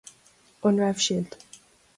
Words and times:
An 0.69 0.81
raibh 0.85 1.05
sibh 1.09 1.37